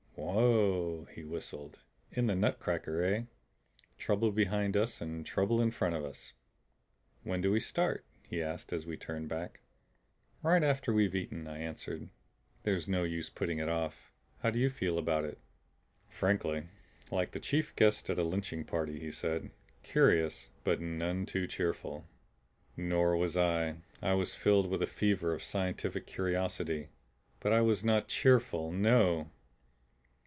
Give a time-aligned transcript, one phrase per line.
[0.23, 1.79] "Whew w!" he whistled.
[2.11, 3.23] "In the nutcracker, eh?
[3.97, 6.33] Trouble behind us and trouble in front of us."
[7.23, 9.61] "When do we start?" he asked, as we turned back.
[10.43, 12.07] "Right after we've eaten," I answered.
[12.63, 14.11] "There's no use putting it off.
[14.39, 15.39] How do you feel about it?"
[16.07, 16.67] "Frankly,
[17.11, 19.49] like the chief guest at a lynching party," he said.
[19.81, 22.05] "Curious but none too cheerful."
[22.77, 23.77] Nor was I.
[24.03, 26.89] I was filled with a fever of scientific curiosity.
[27.39, 29.31] But I was not cheerful no!